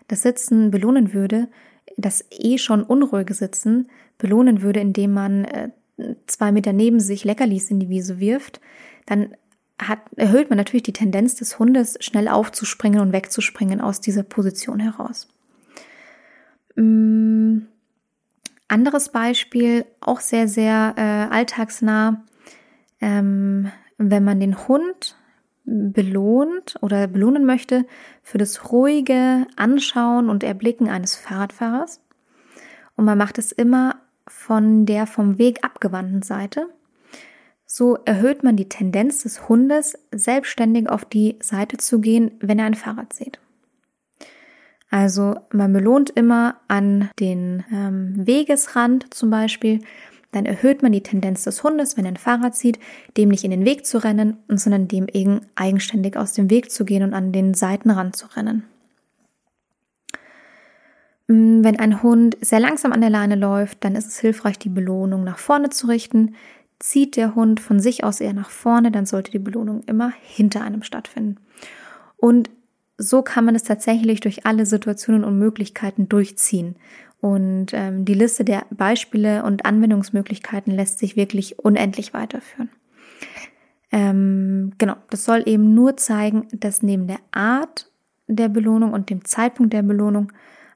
[0.09, 1.49] das Sitzen belohnen würde,
[1.97, 3.89] das eh schon unruhige Sitzen
[4.19, 5.71] belohnen würde, indem man äh,
[6.27, 8.61] zwei Meter neben sich Leckerlis in die Wiese wirft,
[9.07, 9.35] dann
[9.81, 14.81] hat, erhöht man natürlich die Tendenz des Hundes, schnell aufzuspringen und wegzuspringen aus dieser Position
[14.81, 15.29] heraus.
[16.77, 17.67] Ähm,
[18.69, 22.25] anderes Beispiel, auch sehr, sehr äh, alltagsnah,
[23.01, 25.17] ähm, wenn man den Hund
[25.65, 27.87] belohnt oder belohnen möchte
[28.23, 32.01] für das ruhige Anschauen und Erblicken eines Fahrradfahrers.
[32.97, 33.97] Und man macht es immer
[34.27, 36.69] von der vom Weg abgewandten Seite.
[37.67, 42.67] So erhöht man die Tendenz des Hundes, selbstständig auf die Seite zu gehen, wenn er
[42.67, 43.39] ein Fahrrad sieht.
[44.91, 49.81] Also man belohnt immer an den ähm, Wegesrand zum Beispiel
[50.33, 52.79] dann erhöht man die Tendenz des Hundes, wenn er ein Fahrrad sieht,
[53.17, 56.85] dem nicht in den Weg zu rennen, sondern dem eben eigenständig aus dem Weg zu
[56.85, 58.65] gehen und an den Seitenrand zu rennen.
[61.29, 64.71] Mm, wenn ein Hund sehr langsam an der Leine läuft, dann ist es hilfreich, die
[64.71, 66.35] Belohnung nach vorne zu richten.
[66.79, 70.63] Zieht der Hund von sich aus eher nach vorne, dann sollte die Belohnung immer hinter
[70.63, 71.37] einem stattfinden.
[72.17, 72.51] Und
[72.99, 76.77] so kann man es tatsächlich durch alle Situationen und Möglichkeiten durchziehen.
[77.21, 82.69] Und ähm, die Liste der Beispiele und Anwendungsmöglichkeiten lässt sich wirklich unendlich weiterführen.
[83.93, 87.91] Ähm, genau, das soll eben nur zeigen, dass neben der Art
[88.27, 90.33] der Belohnung und dem Zeitpunkt der Belohnung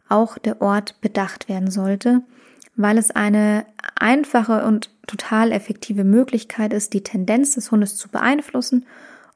[0.08, 2.22] auch der Ort bedacht werden sollte,
[2.76, 3.66] weil es eine
[3.98, 8.84] einfache und total effektive Möglichkeit ist, die Tendenz des Hundes zu beeinflussen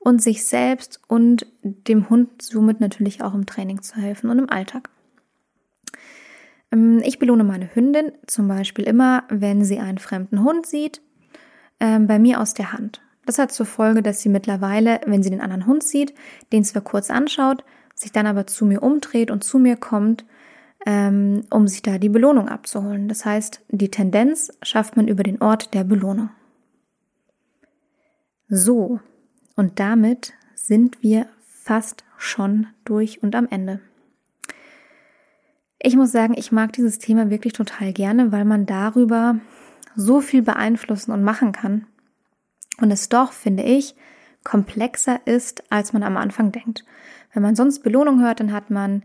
[0.00, 4.50] und sich selbst und dem Hund somit natürlich auch im Training zu helfen und im
[4.50, 4.90] Alltag.
[6.72, 11.00] Ähm, ich belohne meine Hündin zum Beispiel immer, wenn sie einen fremden Hund sieht,
[11.78, 13.02] ähm, bei mir aus der Hand.
[13.26, 16.14] Das hat zur Folge, dass sie mittlerweile, wenn sie den anderen Hund sieht,
[16.52, 17.62] den zwar kurz anschaut,
[17.94, 20.24] sich dann aber zu mir umdreht und zu mir kommt,
[20.86, 23.08] ähm, um sich da die Belohnung abzuholen.
[23.08, 26.30] Das heißt, die Tendenz schafft man über den Ort der Belohnung.
[28.48, 29.00] So,
[29.56, 33.80] und damit sind wir fast schon durch und am Ende.
[35.78, 39.40] Ich muss sagen, ich mag dieses Thema wirklich total gerne, weil man darüber
[39.96, 41.86] so viel beeinflussen und machen kann.
[42.80, 43.94] Und es doch, finde ich,
[44.44, 46.84] komplexer ist, als man am Anfang denkt.
[47.32, 49.02] Wenn man sonst Belohnung hört, dann hat man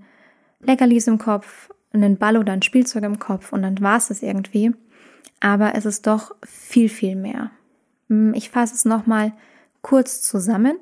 [0.59, 4.21] Leckerlis im Kopf, einen Ball oder ein Spielzeug im Kopf und dann war es das
[4.21, 4.73] irgendwie.
[5.39, 7.51] Aber es ist doch viel, viel mehr.
[8.09, 9.33] Hm, ich fasse es nochmal
[9.85, 10.79] kurz zusammen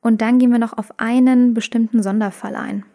[0.00, 2.86] und dann gehen wir noch auf einen bestimmten Sonderfall ein.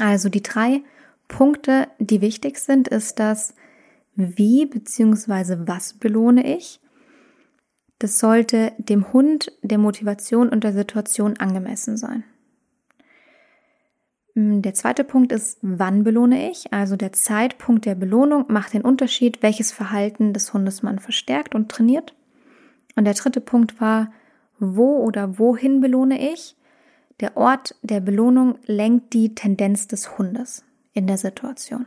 [0.00, 0.82] Also die drei
[1.28, 3.54] Punkte, die wichtig sind, ist das
[4.16, 5.68] wie bzw.
[5.68, 6.80] was belohne ich.
[8.00, 12.24] Das sollte dem Hund, der Motivation und der Situation angemessen sein.
[14.34, 16.72] Mm, der zweite Punkt ist, wann belohne ich?
[16.72, 21.68] Also der Zeitpunkt der Belohnung macht den Unterschied, welches Verhalten des Hundes man verstärkt und
[21.68, 22.16] trainiert.
[22.96, 24.10] Und der dritte Punkt war,
[24.60, 26.56] wo oder wohin belohne ich?
[27.20, 31.86] Der Ort der Belohnung lenkt die Tendenz des Hundes in der Situation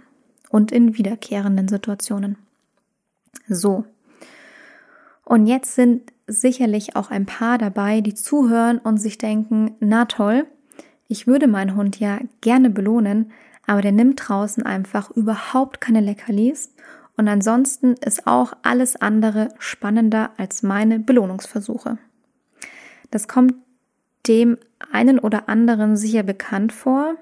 [0.49, 2.37] und in wiederkehrenden Situationen.
[3.47, 3.85] So.
[5.25, 10.45] Und jetzt sind sicherlich auch ein paar dabei, die zuhören und sich denken, na toll,
[11.07, 13.31] ich würde meinen Hund ja gerne belohnen,
[13.65, 16.73] aber der nimmt draußen einfach überhaupt keine Leckerlis
[17.17, 21.97] und ansonsten ist auch alles andere spannender als meine Belohnungsversuche.
[23.13, 23.53] Das kommt
[24.27, 24.57] dem
[24.91, 27.13] einen oder anderen sicher bekannt vor,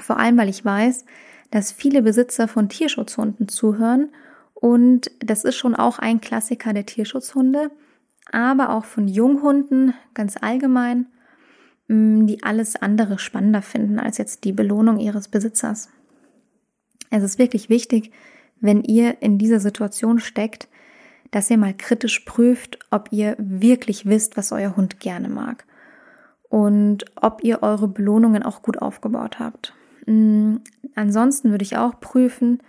[0.00, 1.04] vor allem weil ich weiß,
[1.50, 4.08] dass viele Besitzer von Tierschutzhunden zuhören
[4.54, 7.70] und das ist schon auch ein Klassiker der Tierschutzhunde,
[8.32, 11.04] aber auch von Junghunden ganz allgemein,
[11.88, 15.90] mm, die alles andere spannender finden als jetzt die Belohnung ihres Besitzers.
[17.10, 18.10] Es ist wirklich wichtig,
[18.58, 20.66] wenn ihr in dieser Situation steckt,
[21.34, 25.64] dass ihr mal kritisch prüft, ob ihr wirklich wisst, was euer Hund gerne mag
[26.48, 29.74] und ob ihr eure Belohnungen auch gut aufgebaut habt.
[30.06, 30.58] Mm,
[30.94, 32.62] ansonsten würde ich auch prüfen,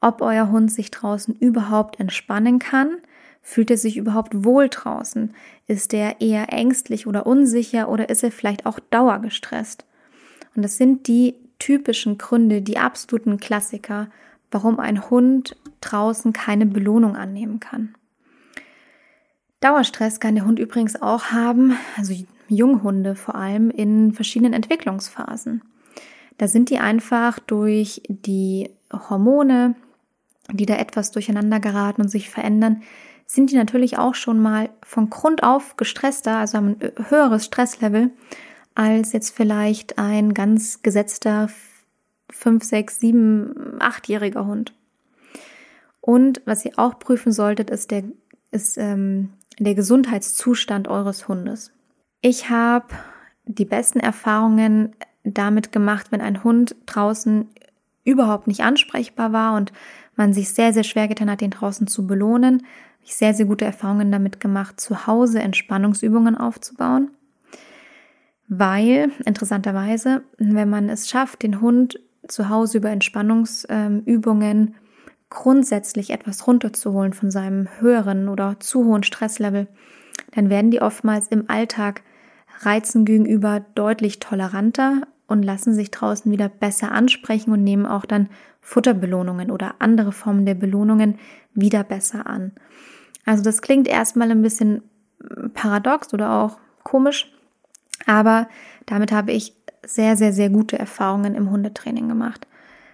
[0.00, 2.96] ob euer Hund sich draußen überhaupt entspannen kann.
[3.42, 5.34] Fühlt er sich überhaupt wohl draußen?
[5.66, 9.84] Ist er eher ängstlich oder unsicher oder ist er vielleicht auch dauergestresst?
[10.54, 14.08] Und das sind die typischen Gründe, die absoluten Klassiker,
[14.50, 17.94] warum ein Hund draußen keine Belohnung annehmen kann.
[19.60, 22.14] Dauerstress kann der Hund übrigens auch haben, also
[22.48, 25.62] Junghunde vor allem in verschiedenen Entwicklungsphasen.
[26.38, 29.74] Da sind die einfach durch die Hormone,
[30.52, 32.82] die da etwas durcheinander geraten und sich verändern,
[33.26, 38.10] sind die natürlich auch schon mal von Grund auf gestresster, also haben ein höheres Stresslevel
[38.76, 41.48] als jetzt vielleicht ein ganz gesetzter
[42.30, 44.74] 5, 6, 7, 8-jähriger Hund.
[46.00, 48.04] Und was ihr auch prüfen solltet, ist der,
[48.50, 51.72] ist, ähm, der Gesundheitszustand eures Hundes.
[52.20, 52.86] Ich habe
[53.44, 57.48] die besten Erfahrungen damit gemacht, wenn ein Hund draußen
[58.04, 59.72] überhaupt nicht ansprechbar war und
[60.14, 62.64] man sich sehr, sehr schwer getan hat, den draußen zu belohnen.
[63.04, 67.10] Ich sehr, sehr gute Erfahrungen damit gemacht, zu Hause Entspannungsübungen aufzubauen.
[68.48, 74.74] Weil, interessanterweise, wenn man es schafft, den Hund zu Hause über Entspannungsübungen
[75.30, 79.66] grundsätzlich etwas runterzuholen von seinem höheren oder zu hohen Stresslevel,
[80.34, 82.02] dann werden die oftmals im Alltag
[82.60, 88.28] Reizen gegenüber deutlich toleranter und lassen sich draußen wieder besser ansprechen und nehmen auch dann
[88.60, 91.18] Futterbelohnungen oder andere Formen der Belohnungen
[91.54, 92.52] wieder besser an.
[93.24, 94.82] Also das klingt erstmal ein bisschen
[95.54, 97.32] paradox oder auch komisch,
[98.06, 98.48] aber
[98.86, 102.46] damit habe ich sehr, sehr, sehr gute Erfahrungen im Hundetraining gemacht.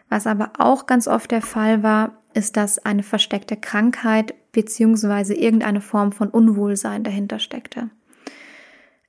[0.08, 5.80] Was aber auch ganz oft der Fall war, ist, dass eine versteckte Krankheit beziehungsweise irgendeine
[5.80, 7.90] Form von Unwohlsein dahinter steckte.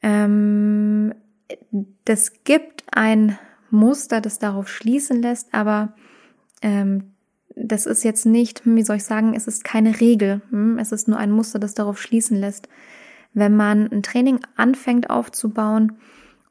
[0.01, 1.13] Ähm,
[2.05, 3.37] das gibt ein
[3.69, 5.93] Muster, das darauf schließen lässt, aber
[6.61, 7.13] ähm,
[7.55, 10.41] das ist jetzt nicht, hm, wie soll ich sagen, es ist keine Regel.
[10.49, 10.77] Hm?
[10.79, 12.67] Es ist nur ein Muster, das darauf schließen lässt.
[13.33, 15.93] Wenn man ein Training anfängt aufzubauen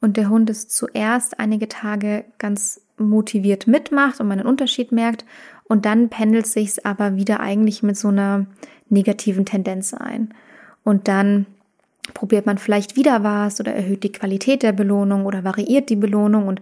[0.01, 5.25] und der Hund es zuerst einige Tage ganz motiviert mitmacht und man einen Unterschied merkt
[5.65, 8.45] und dann pendelt sich aber wieder eigentlich mit so einer
[8.89, 10.33] negativen Tendenz ein.
[10.83, 11.45] Und dann
[12.13, 16.47] probiert man vielleicht wieder was oder erhöht die Qualität der Belohnung oder variiert die Belohnung
[16.47, 16.61] und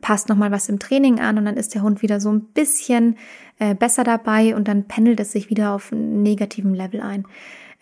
[0.00, 3.16] passt nochmal was im Training an und dann ist der Hund wieder so ein bisschen
[3.58, 7.24] äh, besser dabei und dann pendelt es sich wieder auf einen negativen Level ein.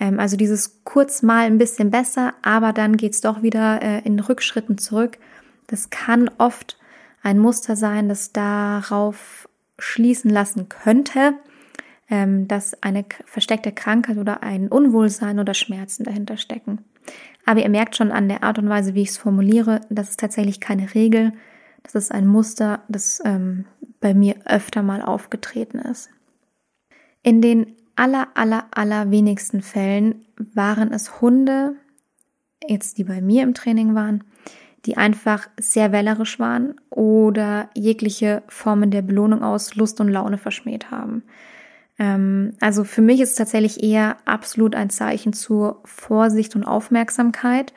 [0.01, 4.21] Ähm, also dieses kurz mal ein bisschen besser, aber dann geht's doch wieder äh, in
[4.21, 5.19] Rückschritten zurück.
[5.67, 6.79] Das kann oft
[7.29, 9.49] ein Muster sein, das darauf
[9.79, 11.35] schließen lassen könnte,
[12.09, 16.79] ähm, dass eine versteckte Krankheit oder ein Unwohlsein oder Schmerzen dahinter stecken.
[17.45, 20.21] Aber ihr merkt schon an der Art und Weise, wie ich es formuliere, das ist
[20.21, 21.33] tatsächlich keine Regel.
[21.83, 23.67] Das ist ein Muster, das ähm,
[24.01, 26.09] bei mir öfter mal aufgetreten ist.
[27.23, 30.25] In den aller, aller, aller wenigsten Fällen
[30.55, 31.75] waren es Hunde,
[32.67, 34.25] jetzt die bei mir im Training waren,
[34.87, 40.91] die einfach sehr wählerisch waren oder jegliche Formen der Belohnung aus Lust und Laune verschmäht
[40.91, 41.23] haben.
[41.99, 47.73] Ähm, also für mich ist es tatsächlich eher absolut ein Zeichen zur Vorsicht und Aufmerksamkeit,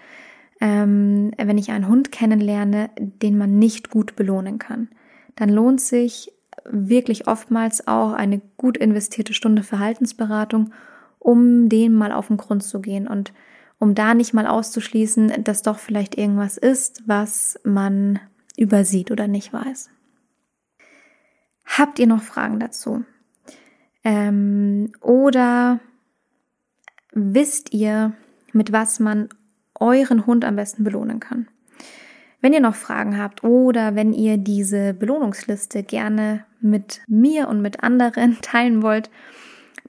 [0.60, 4.90] ähm, wenn ich einen Hund kennenlerne, den man nicht gut belohnen kann.
[5.36, 6.32] Dann lohnt sich
[6.66, 10.72] wirklich oftmals auch eine gut investierte Stunde Verhaltensberatung,
[11.18, 13.34] um den mal auf den Grund zu gehen und
[13.82, 18.20] um da nicht mal auszuschließen, dass doch vielleicht irgendwas ist, was man
[18.56, 19.90] übersieht oder nicht weiß.
[21.66, 23.04] Habt ihr noch Fragen dazu?
[24.04, 25.80] Ähm, oder
[27.12, 28.14] wisst ihr,
[28.54, 29.30] mit was man
[29.74, 31.48] euren Hund am besten belohnen kann?
[32.40, 37.84] Wenn ihr noch Fragen habt oder wenn ihr diese Belohnungsliste gerne mit mir und mit
[37.84, 39.10] anderen teilen wollt,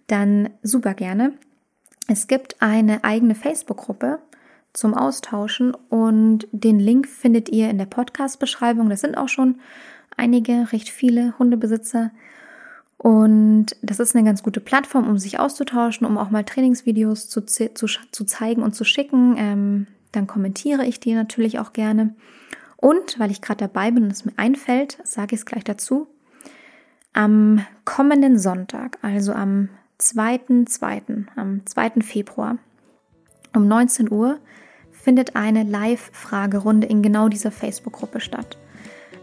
[0.07, 1.35] dann super gerne.
[2.09, 4.19] Es gibt eine eigene Facebook-Gruppe
[4.73, 8.89] zum Austauschen und den Link findet ihr in der Podcast-Beschreibung.
[8.89, 9.61] Das sind auch schon
[10.17, 12.11] einige, recht viele Hundebesitzer.
[12.97, 17.45] Und das ist eine ganz gute Plattform, um sich auszutauschen, um auch mal Trainingsvideos zu,
[17.45, 19.35] zu, zu zeigen und zu schicken.
[19.37, 22.15] Ähm, dann kommentiere ich die natürlich auch gerne.
[22.77, 26.09] Und weil ich gerade dabei bin und es mir einfällt, sage ich es gleich dazu.
[27.13, 29.69] Am kommenden Sonntag, also am
[30.01, 32.03] 2.2., am 2.
[32.03, 32.59] Februar
[33.55, 34.39] um 19 Uhr
[34.91, 38.57] findet eine Live-Fragerunde in genau dieser Facebook-Gruppe statt.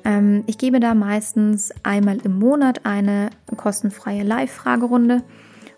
[0.03, 5.23] Ähm, ich gebe da meistens einmal im Monat eine kostenfreie Live-Fragerunde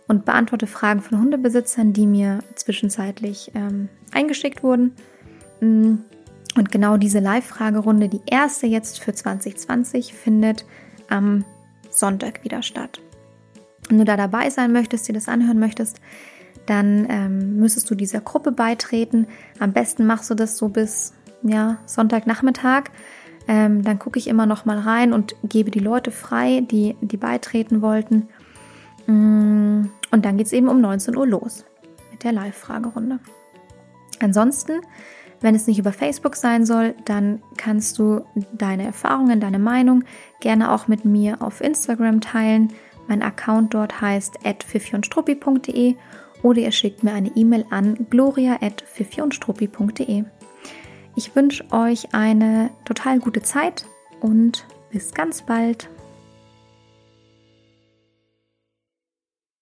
[0.07, 4.93] und beantworte Fragen von Hundebesitzern, die mir zwischenzeitlich ähm, eingeschickt wurden.
[5.61, 5.95] Mm,
[6.57, 10.65] und genau diese Live-Fragerunde, die erste jetzt für 2020, findet
[11.09, 11.45] am
[11.89, 13.01] Sonntag wieder statt.
[13.91, 15.99] Wenn du da dabei sein möchtest, dir das anhören möchtest,
[16.65, 19.27] dann ähm, müsstest du dieser Gruppe beitreten.
[19.59, 21.11] Am besten machst du das so bis
[21.43, 22.85] ja, Sonntagnachmittag.
[23.49, 27.17] Ähm, dann gucke ich immer noch mal rein und gebe die Leute frei, die, die
[27.17, 28.29] beitreten wollten.
[29.07, 31.65] Mm, und dann geht es eben um 19 Uhr los
[32.11, 33.19] mit der Live-Fragerunde.
[34.21, 34.79] Ansonsten,
[35.41, 38.21] wenn es nicht über Facebook sein soll, dann kannst du
[38.53, 40.05] deine Erfahrungen, deine Meinung
[40.39, 42.71] gerne auch mit mir auf Instagram teilen.
[43.11, 44.35] Mein Account dort heißt
[44.65, 45.95] @fiffionstruppi.de
[46.43, 50.23] oder ihr schickt mir eine E-Mail an gloria@fiffionstruppi.de.
[51.17, 53.85] Ich wünsche euch eine total gute Zeit
[54.21, 55.89] und bis ganz bald.